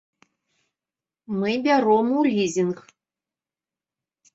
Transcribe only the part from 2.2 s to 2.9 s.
лізінг.